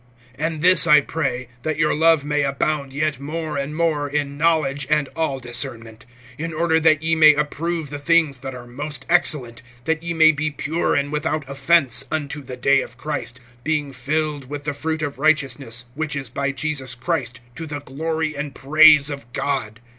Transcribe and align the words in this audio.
(9)And 0.39 0.61
this 0.61 0.87
I 0.87 0.99
pray, 0.99 1.47
that 1.61 1.77
your 1.77 1.93
love 1.93 2.25
may 2.25 2.41
abound 2.41 2.91
yet 2.91 3.19
more 3.19 3.55
and 3.55 3.75
more, 3.75 4.09
in 4.09 4.35
knowledge 4.35 4.87
and 4.89 5.07
all 5.09 5.37
discernment; 5.39 6.07
(10)in 6.39 6.59
order 6.59 6.79
that 6.79 7.03
ye 7.03 7.13
may 7.13 7.35
approve 7.35 7.91
the 7.91 7.99
things 7.99 8.39
that 8.39 8.55
are 8.55 8.65
most 8.65 9.05
excellent[1:10], 9.09 9.61
that 9.83 10.01
ye 10.01 10.15
may 10.15 10.31
be 10.31 10.49
pure 10.49 10.95
and 10.95 11.11
without 11.11 11.47
offense 11.47 12.05
unto 12.11 12.41
the 12.41 12.57
day 12.57 12.81
of 12.81 12.97
Christ; 12.97 13.39
(11)being 13.63 13.93
filled 13.93 14.49
with 14.49 14.63
the 14.63 14.73
fruit 14.73 15.03
of 15.03 15.19
righteousness, 15.19 15.85
which 15.93 16.15
is 16.15 16.29
by 16.29 16.51
Jesus 16.51 16.95
Christ, 16.95 17.39
to 17.55 17.67
the 17.67 17.79
glory 17.81 18.33
and 18.35 18.55
praise 18.55 19.11
of 19.11 19.31
God. 19.33 19.79